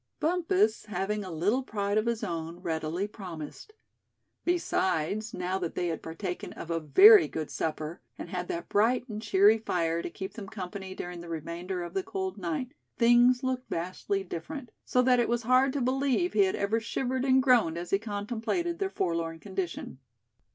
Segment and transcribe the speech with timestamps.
[0.19, 3.71] Bumpus, having a little pride of his own, readily promised.
[4.43, 9.07] Besides, now that they had partaken of a very good supper, and had that bright
[9.07, 13.43] and cheery fire to keep them company during the remainder of the cold night, things
[13.43, 17.43] looked vastly different; so that it was hard to believe he had ever shivered and
[17.43, 19.99] groaned as he contemplated their forlorn condition.